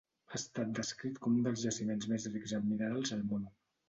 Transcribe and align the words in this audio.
Ha 0.29 0.35
estat 0.37 0.69
descrit 0.77 1.19
com 1.25 1.35
un 1.39 1.43
dels 1.47 1.61
jaciments 1.65 2.07
més 2.13 2.25
rics 2.37 2.55
en 2.61 2.65
minerals 2.71 3.15
al 3.19 3.23
món. 3.35 3.45